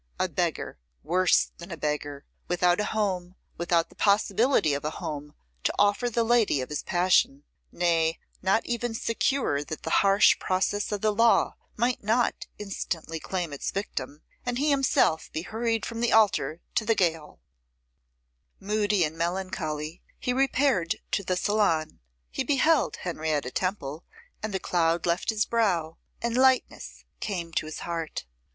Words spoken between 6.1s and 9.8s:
lady of his passion; nay, not even secure